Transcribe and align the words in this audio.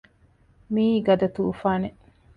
މިއީ 0.73 0.97
ގަދަ 1.07 1.27
ތޫފާނެއް 1.35 1.99